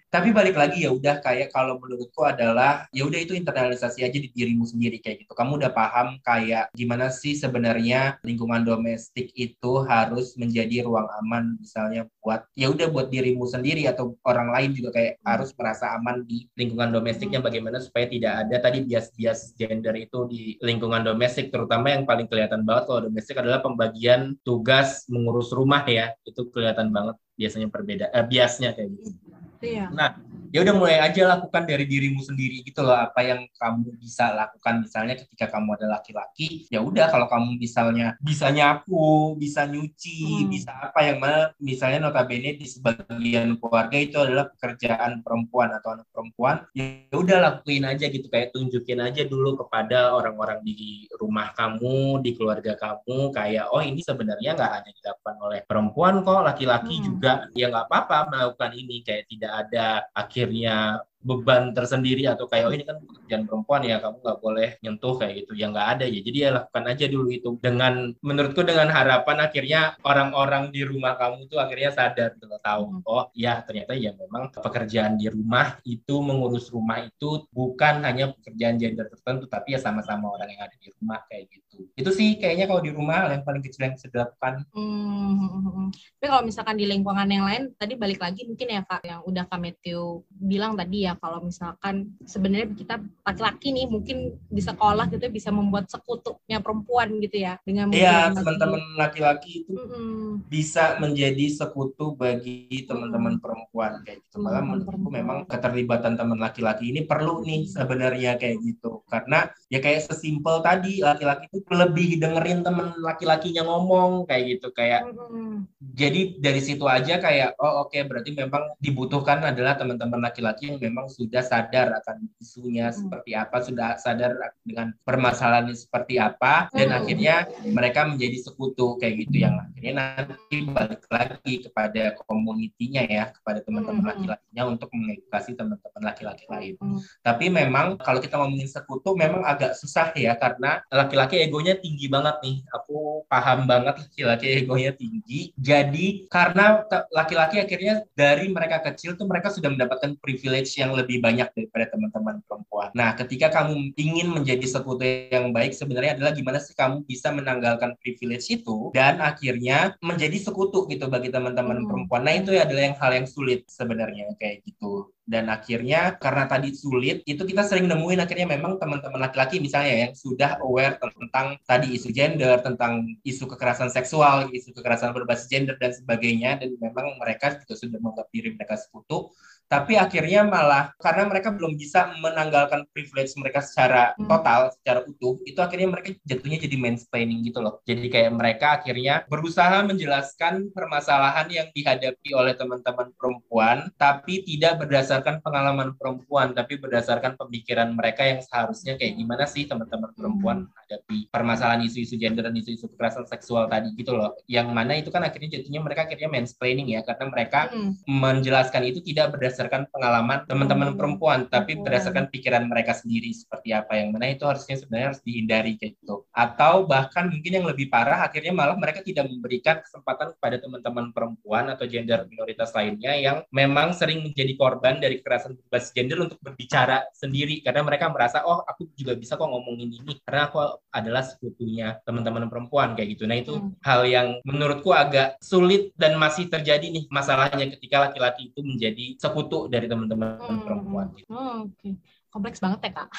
[0.09, 4.33] tapi balik lagi ya udah kayak kalau menurutku adalah ya udah itu internalisasi aja di
[4.33, 5.37] dirimu sendiri kayak gitu.
[5.37, 12.09] Kamu udah paham kayak gimana sih sebenarnya lingkungan domestik itu harus menjadi ruang aman misalnya
[12.25, 16.49] buat ya udah buat dirimu sendiri atau orang lain juga kayak harus merasa aman di
[16.57, 17.37] lingkungan domestiknya.
[17.45, 21.53] Bagaimana supaya tidak ada tadi bias-bias gender itu di lingkungan domestik.
[21.53, 26.17] Terutama yang paling kelihatan banget kalau domestik adalah pembagian tugas mengurus rumah ya.
[26.25, 29.28] Itu kelihatan banget biasanya perbeda eh, biasnya kayak gitu
[29.59, 29.91] Iya.
[29.91, 30.15] Nah,
[30.49, 34.81] ya udah mulai aja lakukan dari dirimu sendiri gitu loh apa yang kamu bisa lakukan
[34.81, 40.49] misalnya ketika kamu ada laki-laki ya udah kalau kamu misalnya bisa nyapu bisa nyuci hmm.
[40.49, 46.09] bisa apa yang mana misalnya notabene di sebagian keluarga itu adalah pekerjaan perempuan atau anak
[46.09, 52.25] perempuan ya udah lakuin aja gitu kayak tunjukin aja dulu kepada orang-orang di rumah kamu
[52.25, 57.05] di keluarga kamu kayak oh ini sebenarnya nggak hanya dilakukan oleh perempuan kok laki-laki hmm.
[57.05, 62.65] juga ya nggak apa-apa melakukan ini kayak tidak ada akhir akhirnya beban tersendiri atau kayak
[62.69, 65.51] oh ini kan pekerjaan perempuan ya kamu nggak boleh nyentuh kayak gitu.
[65.57, 66.19] Ya nggak ada ya.
[66.23, 67.49] Jadi ya lakukan aja dulu itu.
[67.59, 73.07] Dengan menurutku dengan harapan akhirnya orang-orang di rumah kamu tuh akhirnya sadar tuh tahu hmm.
[73.07, 78.75] oh ya ternyata ya memang pekerjaan di rumah itu mengurus rumah itu bukan hanya pekerjaan
[78.79, 81.87] gender tertentu tapi ya sama-sama orang yang ada di rumah kayak gitu.
[81.95, 84.63] Itu sih kayaknya kalau di rumah yang paling kecil yang bisa dilakukan.
[84.75, 85.89] Hmm.
[86.19, 89.43] tapi kalau misalkan di lingkungan yang lain tadi balik lagi mungkin ya kak yang udah
[89.49, 95.25] kak Matthew bilang tadi ya kalau misalkan sebenarnya kita laki-laki nih mungkin di sekolah gitu
[95.31, 100.49] bisa membuat sekutunya perempuan gitu ya dengan Iya teman-teman laki-laki itu mm-hmm.
[100.51, 104.43] bisa menjadi sekutu bagi teman-teman perempuan kayak gitu.
[104.43, 109.05] Malah menurutku memang keterlibatan teman laki-laki ini perlu nih sebenarnya kayak gitu.
[109.07, 114.67] Karena ya kayak sesimpel tadi laki-laki itu lebih dengerin teman laki-lakinya ngomong kayak gitu.
[114.75, 115.69] Kayak mm-hmm.
[115.95, 120.79] jadi dari situ aja kayak oh oke okay, berarti memang dibutuhkan adalah teman-teman laki-laki yang
[120.81, 122.97] memang sudah sadar akan isunya hmm.
[122.97, 124.35] seperti apa, sudah sadar
[124.65, 126.97] dengan permasalahannya seperti apa, dan hmm.
[126.99, 127.35] akhirnya
[127.69, 134.03] mereka menjadi sekutu kayak gitu yang akhirnya nanti balik lagi kepada komunitinya ya, kepada teman-teman
[134.03, 134.11] hmm.
[134.11, 136.75] laki-lakinya untuk mengedukasi teman-teman laki-laki lain.
[136.81, 136.99] Hmm.
[137.21, 142.35] Tapi memang kalau kita ngomongin sekutu memang agak susah ya karena laki-laki egonya tinggi banget
[142.41, 142.57] nih.
[142.73, 145.53] Aku paham banget laki-laki egonya tinggi.
[145.59, 146.81] Jadi karena
[147.13, 152.41] laki-laki akhirnya dari mereka kecil tuh mereka sudah mendapatkan privilege yang lebih banyak daripada teman-teman
[152.45, 152.89] perempuan.
[152.95, 157.97] Nah, ketika kamu ingin menjadi sekutu yang baik sebenarnya adalah gimana sih kamu bisa menanggalkan
[157.99, 161.87] privilege itu dan akhirnya menjadi sekutu gitu bagi teman-teman hmm.
[161.87, 162.21] perempuan.
[162.25, 167.21] Nah, itu adalah yang hal yang sulit sebenarnya kayak gitu dan akhirnya karena tadi sulit
[167.29, 172.09] itu kita sering nemuin akhirnya memang teman-teman laki-laki misalnya yang sudah aware tentang tadi isu
[172.09, 177.77] gender tentang isu kekerasan seksual isu kekerasan berbasis gender dan sebagainya dan memang mereka juga
[177.77, 179.29] sudah menganggap diri mereka sekutu
[179.69, 184.25] tapi akhirnya malah karena mereka belum bisa menanggalkan privilege mereka secara hmm.
[184.25, 187.77] total, secara utuh, itu akhirnya mereka jatuhnya jadi mansplaining gitu loh.
[187.85, 195.37] Jadi kayak mereka akhirnya berusaha menjelaskan permasalahan yang dihadapi oleh teman-teman perempuan, tapi tidak berdasarkan
[195.45, 200.73] pengalaman perempuan, tapi berdasarkan pemikiran mereka yang seharusnya kayak gimana sih teman-teman perempuan hmm.
[200.73, 204.33] menghadapi permasalahan isu-isu gender dan isu-isu kekerasan seksual tadi gitu loh.
[204.49, 208.01] Yang mana itu kan akhirnya jatuhnya mereka akhirnya mansplaining ya, karena mereka hmm.
[208.09, 210.97] menjelaskan itu tidak berdasarkan berdasarkan pengalaman teman-teman hmm.
[210.97, 215.75] perempuan, tapi berdasarkan pikiran mereka sendiri seperti apa yang mana itu harusnya sebenarnya harus dihindari
[215.75, 216.23] kayak gitu.
[216.31, 221.67] Atau bahkan mungkin yang lebih parah akhirnya malah mereka tidak memberikan kesempatan kepada teman-teman perempuan
[221.75, 227.03] atau gender minoritas lainnya yang memang sering menjadi korban dari kekerasan berbasis gender untuk berbicara
[227.11, 230.63] sendiri karena mereka merasa oh aku juga bisa kok ngomongin ini karena aku
[230.95, 233.27] adalah sekutunya teman-teman perempuan kayak gitu.
[233.27, 233.83] Nah itu hmm.
[233.83, 239.48] hal yang menurutku agak sulit dan masih terjadi nih masalahnya ketika laki-laki itu menjadi sekutu
[239.49, 240.61] sekutu dari teman-teman hmm.
[240.61, 241.29] perempuan gitu.
[241.33, 241.73] Oh, Oke.
[241.81, 241.93] Okay.
[242.29, 243.09] Kompleks banget ya kak.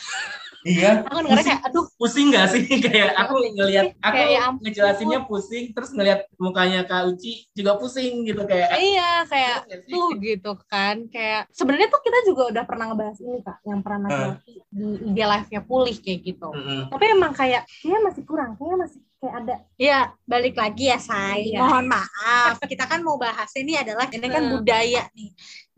[0.62, 0.90] Iya.
[1.10, 1.86] aku dengarnya kayak, aduh.
[1.98, 2.62] Pusing gak sih?
[2.86, 8.22] kayak aku ngelihat, aku kayak, ya ngejelasinnya pusing, terus ngelihat mukanya Kak Uci juga pusing
[8.22, 8.70] gitu kayak.
[8.78, 9.56] Iya, kayak
[9.90, 11.10] tuh gitu kan.
[11.10, 14.64] Kayak sebenarnya tuh kita juga udah pernah ngebahas ini kak, yang pernah laki uh.
[14.70, 16.48] di IG live-nya pulih kayak gitu.
[16.54, 16.82] Uh -huh.
[16.94, 21.44] Tapi emang kayak, kayaknya masih kurang, kayaknya masih kayak ada ya balik lagi ya saya
[21.44, 21.60] ya.
[21.60, 25.30] mohon maaf kita kan mau bahas ini adalah ini kan budaya nih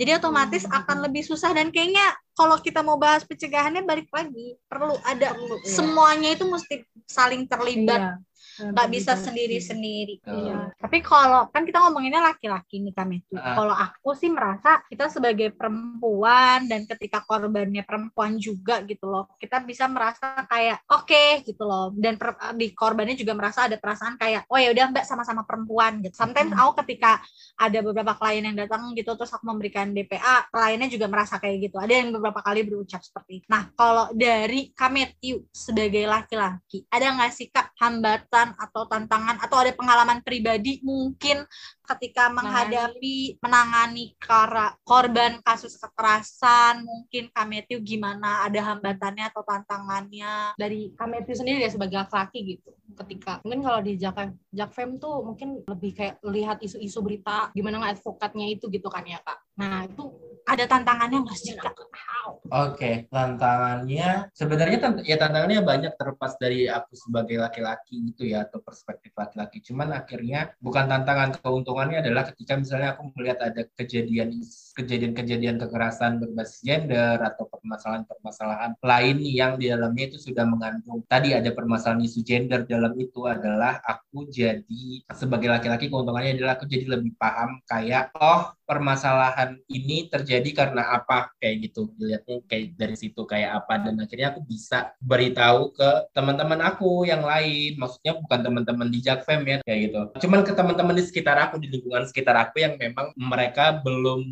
[0.02, 2.02] jadi otomatis akan lebih susah dan kayaknya
[2.34, 4.58] kalau kita mau bahas pencegahannya balik lagi.
[4.66, 5.70] Perlu ada perlu, ya.
[5.70, 8.18] semuanya itu mesti saling terlibat.
[8.18, 10.20] Iya nggak bisa sendiri-sendiri.
[10.24, 10.72] Iya.
[10.76, 13.34] Tapi kalau kan kita ngomonginnya laki-laki nih kami itu.
[13.38, 13.56] Uh.
[13.56, 19.64] Kalau aku sih merasa kita sebagai perempuan dan ketika korbannya perempuan juga gitu loh, kita
[19.64, 21.94] bisa merasa kayak oke okay, gitu loh.
[21.96, 26.04] Dan per, di korbannya juga merasa ada perasaan kayak oh ya udah mbak sama-sama perempuan
[26.04, 26.12] gitu.
[26.12, 26.60] Sometimes hmm.
[26.60, 27.22] aku ketika
[27.56, 31.76] ada beberapa klien yang datang gitu terus aku memberikan DPA, kliennya juga merasa kayak gitu.
[31.80, 33.46] Ada yang beberapa kali berucap seperti itu.
[33.48, 39.56] Nah kalau dari Kametiu sebagai laki-laki, ada nggak sih kak hambatan kesulitan atau tantangan atau
[39.62, 41.46] ada pengalaman pribadi mungkin
[41.82, 50.94] ketika menghadapi menangani kara, korban kasus kekerasan mungkin Kametiu gimana ada hambatannya atau tantangannya dari
[50.94, 55.96] Kametiu sendiri ya sebagai laki-laki gitu ketika mungkin kalau di Jak Jakfem tuh mungkin lebih
[55.96, 60.64] kayak lihat isu-isu berita gimana nggak advokatnya itu gitu kan ya kak nah itu ada
[60.66, 61.70] tantangannya nggak sih kak?
[61.72, 62.94] Oke, okay.
[63.08, 69.14] tantangannya sebenarnya tant ya tantangannya banyak terlepas dari aku sebagai laki-laki gitu ya atau perspektif
[69.14, 69.62] laki-laki.
[69.62, 71.38] Cuman akhirnya bukan tantangan
[71.82, 74.38] keuntungannya adalah ketika misalnya aku melihat ada kejadian
[74.78, 81.02] kejadian-kejadian kekerasan berbasis gender atau permasalahan-permasalahan lain yang di dalamnya itu sudah mengandung.
[81.10, 86.70] Tadi ada permasalahan isu gender dalam itu adalah aku jadi sebagai laki-laki keuntungannya adalah aku
[86.70, 91.28] jadi lebih paham kayak oh permasalahan ini terjadi karena apa?
[91.36, 93.84] Kayak gitu dilihatnya kayak dari situ kayak apa?
[93.84, 97.76] Dan akhirnya aku bisa beritahu ke teman-teman aku yang lain.
[97.76, 100.00] Maksudnya bukan teman-teman di Jakfem ya kayak gitu.
[100.24, 104.26] Cuman ke teman-teman di sekitar aku di lingkungan sekitar aku yang memang mereka belum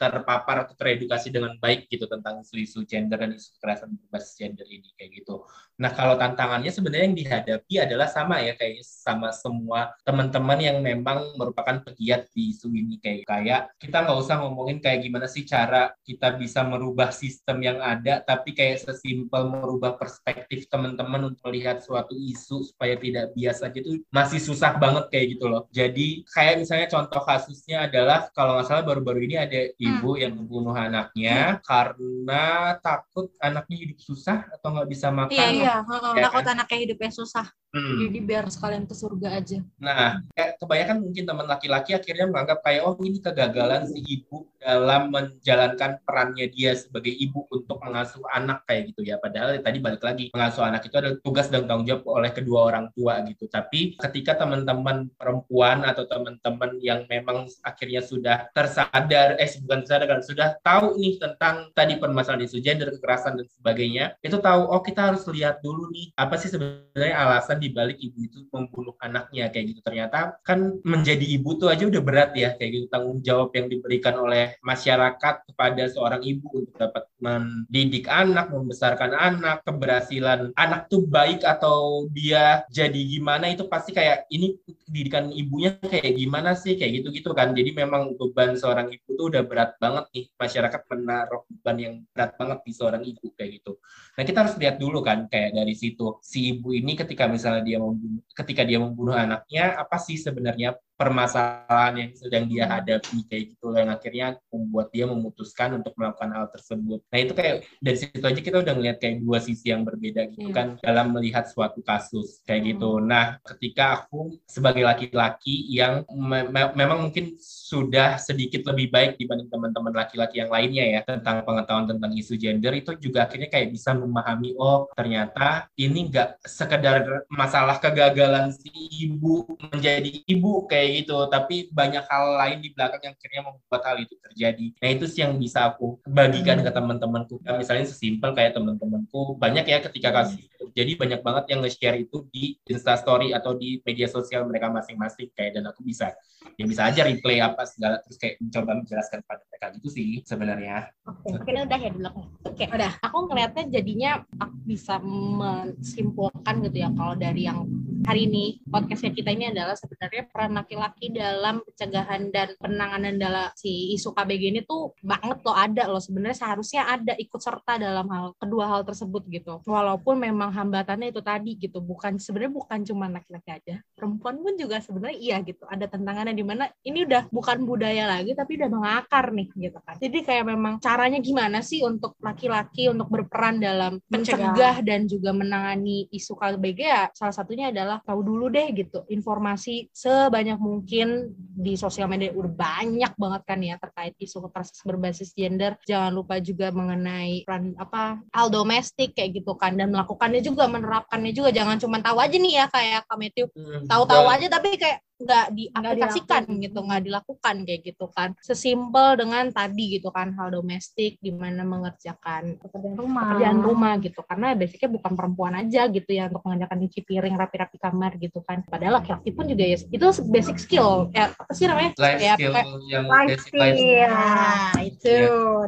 [0.00, 4.88] terpapar atau teredukasi dengan baik gitu tentang isu-isu gender dan isu kekerasan berbasis gender ini
[4.96, 5.44] kayak gitu.
[5.76, 11.36] Nah kalau tantangannya sebenarnya yang dihadapi adalah sama ya kayak sama semua teman-teman yang memang
[11.36, 15.92] merupakan pegiat di isu ini kayak kayak kita nggak usah ngomongin kayak gimana sih cara
[16.00, 22.16] kita bisa merubah sistem yang ada tapi kayak sesimpel merubah perspektif teman-teman untuk melihat suatu
[22.16, 25.68] isu supaya tidak biasa gitu masih susah banget kayak gitu loh.
[25.72, 29.60] Jadi kayak misalnya contoh kasusnya adalah kalau nggak salah baru-baru ini ada
[29.96, 35.34] ibu yang membunuh anaknya karena takut anaknya hidup susah atau nggak bisa makan.
[35.34, 35.74] Iya, iya.
[36.16, 36.54] Ya takut kan?
[36.58, 37.46] anaknya hidupnya susah.
[37.70, 38.02] Hmm.
[38.02, 39.62] Jadi biar sekalian ke surga aja.
[39.78, 45.14] Nah, kayak kebanyakan mungkin teman laki-laki akhirnya menganggap kayak oh ini kegagalan si ibu dalam
[45.14, 49.22] menjalankan perannya dia sebagai ibu untuk mengasuh anak kayak gitu ya.
[49.22, 52.90] Padahal tadi balik lagi mengasuh anak itu adalah tugas dan tanggung jawab oleh kedua orang
[52.90, 53.46] tua gitu.
[53.46, 60.20] Tapi ketika teman-teman perempuan atau teman-teman yang memang akhirnya sudah tersadar, eh bukan tersadar kan
[60.22, 65.12] sudah tahu nih tentang tadi permasalahan isu gender, kekerasan dan sebagainya, itu tahu oh kita
[65.12, 69.74] harus lihat dulu nih apa sih sebenarnya alasan di balik ibu itu membunuh anaknya kayak
[69.74, 69.80] gitu.
[69.84, 74.16] Ternyata kan menjadi ibu tuh aja udah berat ya kayak gitu tanggung jawab yang diberikan
[74.18, 81.44] oleh masyarakat kepada seorang ibu untuk dapat mendidik anak, membesarkan anak, keberhasilan anak tuh baik
[81.44, 84.56] atau dia jadi gimana itu pasti kayak ini
[84.88, 87.52] didikan ibunya kayak gimana sih kayak gitu-gitu kan.
[87.52, 92.32] Jadi memang beban seorang ibu tuh udah berat banget nih masyarakat menaruh beban yang berat
[92.40, 93.72] banget di seorang ibu kayak gitu.
[94.18, 97.78] Nah kita harus lihat dulu kan kayak dari situ si ibu ini ketika misalnya dia
[97.78, 103.72] membunuh ketika dia membunuh anaknya apa sih sebenarnya permasalahan yang sedang dia hadapi kayak gitu
[103.72, 107.00] yang akhirnya membuat dia memutuskan untuk melakukan hal tersebut.
[107.08, 110.52] Nah itu kayak dari situ aja kita udah ngeliat kayak dua sisi yang berbeda gitu
[110.52, 110.52] Iya.
[110.52, 113.00] kan dalam melihat suatu kasus kayak gitu.
[113.00, 119.48] Nah ketika aku sebagai laki-laki yang me- me- memang mungkin sudah sedikit lebih baik dibanding
[119.48, 123.96] teman-teman laki-laki yang lainnya ya tentang pengetahuan tentang isu gender itu juga akhirnya kayak bisa
[123.96, 128.68] memahami oh ternyata ini nggak sekedar masalah kegagalan si
[129.08, 131.16] ibu menjadi ibu kayak gitu.
[131.30, 134.66] Tapi banyak hal lain di belakang yang akhirnya membuat hal itu terjadi.
[134.82, 137.38] Nah itu sih yang bisa aku bagikan ke teman-temanku.
[137.46, 141.98] Nah, misalnya sesimpel kayak teman-temanku banyak ya ketika kasus itu terjadi banyak banget yang nge-share
[141.98, 145.30] itu di instastory atau di media sosial mereka masing-masing.
[145.34, 146.12] Kayak dan aku bisa
[146.56, 150.88] ya bisa aja replay apa segala terus kayak mencoba menjelaskan pada mereka gitu sih sebenarnya.
[151.04, 152.10] Oke, mungkin udah ya dulu.
[152.48, 152.92] Oke, udah.
[153.04, 157.64] Aku ngelihatnya jadinya aku bisa menyimpulkan gitu ya kalau dari yang
[158.04, 158.60] hari ini.
[158.64, 164.42] Podcastnya kita ini adalah sebenarnya peran laki-laki dalam pencegahan dan penanganan dalam si isu KBG
[164.54, 166.00] ini tuh banget loh ada loh.
[166.00, 169.60] Sebenarnya seharusnya ada ikut serta dalam hal kedua hal tersebut gitu.
[169.66, 173.76] Walaupun memang hambatannya itu tadi gitu bukan sebenarnya bukan cuma laki-laki aja.
[173.96, 175.66] Perempuan pun juga sebenarnya iya gitu.
[175.66, 179.96] Ada tantangannya di mana ini udah bukan budaya lagi tapi udah mengakar nih gitu kan.
[179.98, 184.54] Jadi kayak memang caranya gimana sih untuk laki-laki untuk berperan dalam Mencegah.
[184.54, 189.90] mencegah dan juga menangani isu KBG ya salah satunya adalah tahu dulu deh gitu informasi
[189.90, 195.74] sebanyak mungkin di sosial media udah banyak banget kan ya terkait isu kekerasan berbasis gender.
[195.82, 199.74] Jangan lupa juga mengenai peran apa hal domestik kayak gitu kan.
[199.74, 201.50] Dan melakukannya juga menerapkannya juga.
[201.50, 203.46] Jangan cuma tahu aja nih ya kayak Kak Matthew.
[203.90, 206.64] Tahu-tahu aja tapi kayak nggak diaplikasikan dilakukan.
[206.64, 211.62] gitu nggak dilakukan kayak gitu kan sesimpel dengan tadi gitu kan hal domestik di mana
[211.62, 213.22] mengerjakan Pekerjaan rumah.
[213.28, 217.76] pekerjaan rumah gitu karena basicnya bukan perempuan aja gitu ya untuk mengerjakan nyuci piring rapi-rapi
[217.76, 221.92] kamar gitu kan padahal laki-laki pun juga ya itu basic skill ya apa sih namanya
[222.00, 222.54] life ya, skill
[222.88, 224.08] yang Life basic life skill.
[224.10, 225.16] Nah, itu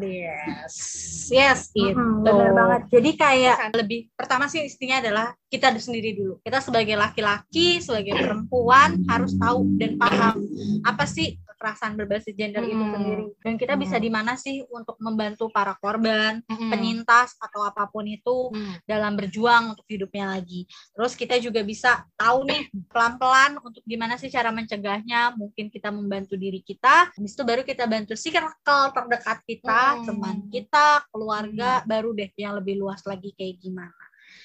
[0.02, 0.38] Iya.
[0.62, 0.76] yes
[1.32, 2.82] yes Mm-mm, itu bener banget.
[2.92, 6.34] Jadi kayak lebih pertama sih intinya adalah kita sendiri dulu.
[6.40, 10.34] Kita sebagai laki-laki, sebagai perempuan harus tahu dan paham
[10.82, 12.90] apa sih kekerasan berbasis gender itu Hmm.
[12.90, 13.26] sendiri.
[13.38, 14.02] Dan kita bisa Hmm.
[14.02, 16.70] di mana sih untuk membantu para korban, Mm-mm.
[16.74, 18.82] penyintas atau apa pun itu Mm.
[18.82, 20.66] dalam berjuang untuk hidupnya lagi.
[20.90, 25.38] Terus kita juga bisa tahu nih pelan-pelan untuk gimana sih cara mencegahnya.
[25.38, 30.06] Mungkin kita membantu diri kita, habis itu baru kita bantu circle terdekat kita, Hmm.
[30.06, 34.02] teman kita, keluarga, baru deh yang lebih luas lagi kayak gimana.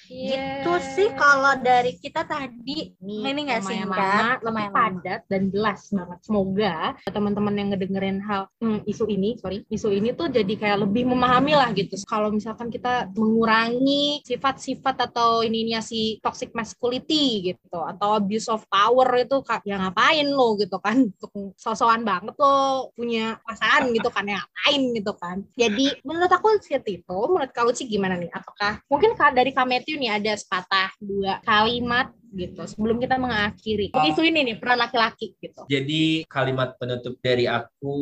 [0.08, 2.96] Gitu sih kalau dari kita tadi.
[3.04, 4.78] Ini nggak lumayan singkat, lama, lumayan lumayan lama.
[4.80, 6.18] padat dan jelas banget.
[6.24, 11.04] Semoga teman-teman yang ngedengerin hal hmm, isu ini, sorry, isu ini tuh jadi kayak lebih
[11.04, 12.00] memahami lah gitu.
[12.08, 19.08] Kalau misalkan kita mengurangi sifat-sifat atau ininya si toxic masculinity gitu atau abuse of power
[19.20, 21.04] itu ya ngapain lo gitu kan?
[21.04, 25.36] Untuk sosokan banget lo punya perasaan gitu kan ya ngapain gitu kan?
[25.52, 27.18] Jadi menurut aku seperti itu.
[27.28, 28.32] Menurut kau sih gimana nih?
[28.32, 34.04] Apakah mungkin dari Matthew nih ada sepatah dua kalimat gitu sebelum kita mengakhiri Oh.
[34.04, 37.96] isu ini nih peran laki-laki gitu Jadi kalimat penutup dari aku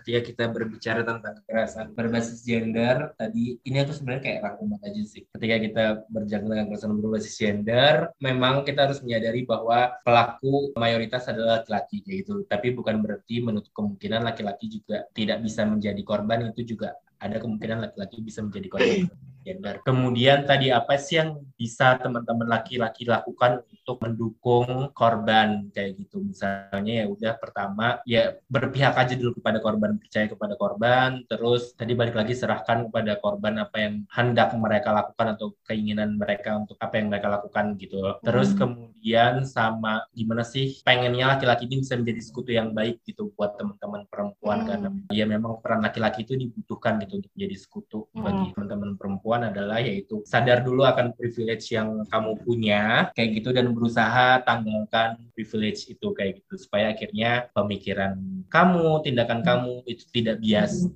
[0.00, 5.22] ketika kita berbicara tentang kekerasan berbasis gender tadi ini aku sebenarnya kayak rangkuman aja sih.
[5.28, 11.60] Ketika kita berbicara tentang kekerasan berbasis gender, memang kita harus menyadari bahwa pelaku mayoritas adalah
[11.60, 12.48] laki-laki gitu.
[12.48, 17.84] Tapi bukan berarti menutup kemungkinan laki-laki juga tidak bisa menjadi korban itu juga ada kemungkinan
[17.84, 19.08] laki-laki bisa menjadi korban
[19.46, 19.78] gender.
[19.86, 26.18] Kemudian tadi apa sih yang bisa teman-teman laki-laki lakukan untuk mendukung korban kayak gitu?
[26.18, 31.94] Misalnya ya udah pertama ya berpihak aja dulu kepada korban, percaya kepada korban, terus tadi
[31.94, 36.98] balik lagi serahkan kepada korban apa yang hendak mereka lakukan atau keinginan mereka untuk apa
[36.98, 38.02] yang mereka lakukan gitu.
[38.02, 38.18] loh.
[38.26, 43.54] Terus kemudian sama gimana sih pengennya laki-laki ini bisa menjadi sekutu yang baik gitu buat
[43.54, 44.66] teman-teman perempuan Hmm.
[44.66, 48.24] karena ya memang peran laki-laki itu dibutuhkan gitu untuk menjadi sekutu Hmm.
[48.24, 53.72] bagi teman-teman perempuan adalah yaitu sadar dulu akan privilege yang kamu punya kayak gitu dan
[53.74, 58.16] berusaha tanggalkan privilege itu kayak gitu supaya akhirnya pemikiran
[58.48, 60.86] kamu, tindakan kamu itu tidak bias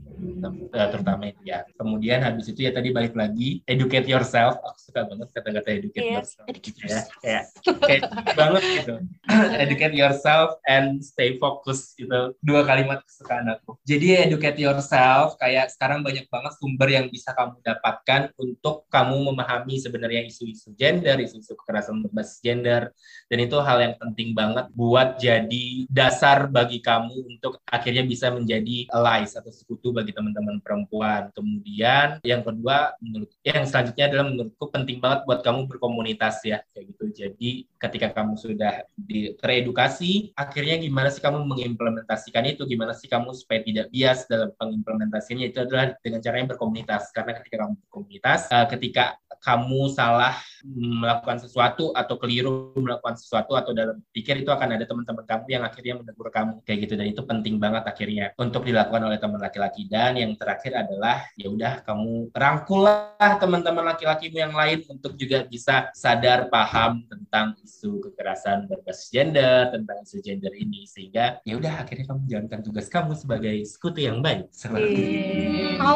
[0.72, 1.66] eh, terutama itu ya.
[1.76, 4.56] Kemudian habis itu ya tadi balik lagi educate yourself.
[4.64, 6.46] Aku suka banget kata-kata educate Yes, yourself.
[6.48, 7.00] educate ya.
[7.20, 7.44] Kayak
[7.84, 8.94] kayak gitu banget gitu.
[9.64, 12.32] educate yourself and stay focused gitu.
[12.40, 13.76] Dua kalimat kesukaan aku.
[13.84, 19.80] Jadi educate yourself kayak sekarang banyak banget sumber yang bisa kamu dapatkan untuk kamu memahami
[19.80, 22.92] sebenarnya isu-isu gender, isu-isu kekerasan berbasis gender
[23.30, 28.90] dan itu hal yang penting banget buat jadi dasar bagi kamu untuk akhirnya bisa menjadi
[28.90, 31.30] allies atau sekutu bagi teman-teman perempuan.
[31.32, 36.84] Kemudian yang kedua menurut yang selanjutnya adalah menurutku penting banget buat kamu berkomunitas ya kayak
[36.94, 37.04] gitu.
[37.10, 42.68] Jadi ketika kamu sudah di, teredukasi, akhirnya gimana sih kamu mengimplementasikan itu?
[42.68, 45.48] Gimana sih kamu supaya tidak bias dalam pengimplementasinya?
[45.48, 47.08] Itu adalah dengan caranya berkomunitas.
[47.14, 50.36] Karena ketika kamu berkomunitas, eh, ketika kamu salah
[50.76, 55.64] melakukan sesuatu atau keliru melakukan sesuatu atau dalam pikir itu akan ada teman-teman kamu yang
[55.64, 56.94] akhirnya menegur kamu kayak gitu.
[57.00, 59.88] Dan itu penting banget akhirnya untuk dilakukan oleh teman laki-laki.
[59.88, 65.88] Dan yang terakhir adalah ya udah kamu rangkullah teman-teman laki-lakimu yang lain untuk juga bisa
[65.96, 72.04] sadar paham tentang isu kekerasan berbasis gender tentang isu gender ini sehingga ya udah akhirnya
[72.12, 74.52] kamu menjalankan tugas kamu sebagai sekutu yang baik.
[74.52, 74.68] Itu.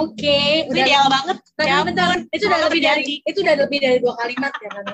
[0.00, 1.38] Oke, Itu udah ideal banget.
[1.60, 2.20] Ya ampun.
[2.32, 4.84] itu udah lebih dari itu udah lebih dari dua kalimat ya kan?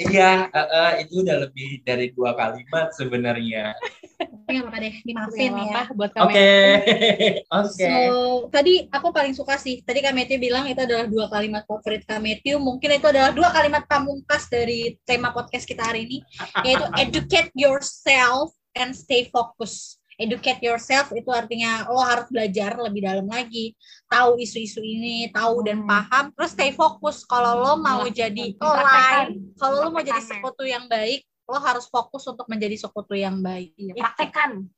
[0.00, 3.74] Iya, eh, eh, itu udah lebih dari dua kalimat sebenarnya.
[4.50, 5.62] Nggak apa-apa deh, dimaafin ya.
[5.62, 6.52] apa-apa buat kamu Oke,
[7.46, 7.86] oke.
[7.86, 8.16] So,
[8.50, 9.80] tadi aku paling suka sih.
[9.84, 12.58] Tadi Kak Matthew bilang itu adalah dua kalimat favorit Kak Matthew.
[12.58, 16.18] Mungkin itu adalah dua kalimat pamungkas dari tema podcast kita hari ini,
[16.66, 19.99] yaitu educate yourself and stay focused.
[20.20, 23.72] Educate yourself itu artinya lo harus belajar lebih dalam lagi,
[24.04, 25.88] tahu isu-isu ini, tahu dan Hmm.
[25.88, 27.24] paham, terus stay fokus.
[27.24, 29.32] Kalau lo mau jadi Praktekkan.
[29.32, 30.44] online, kalau lo mau jadi Praktekkan.
[30.44, 33.72] sekutu yang baik, lo harus fokus untuk menjadi sekutu yang baik.
[33.74, 34.68] Iya, praktekan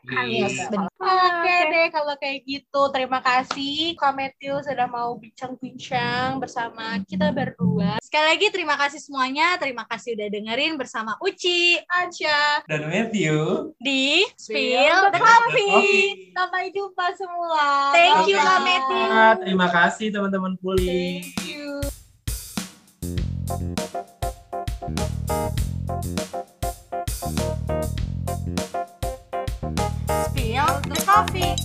[0.00, 0.40] praktekan Iya.
[0.42, 0.88] Yes, benar.
[1.00, 8.00] Oke deh kalau kayak gitu terima kasih Kak Matthew sudah mau bincang-bincang bersama kita berdua
[8.00, 13.72] Sekali lagi terima kasih semuanya, terima kasih udah dengerin bersama Uci aja Dan Matthew.
[13.76, 15.68] di Spill the the Coffee.
[15.68, 16.08] Coffee.
[16.32, 18.64] sampai jumpa semua Thank you, Kak Bye-bye.
[18.66, 19.40] Matthew.
[19.42, 21.20] Terima kasih teman-teman pulih.
[21.20, 21.80] Thank you
[31.10, 31.56] coffee.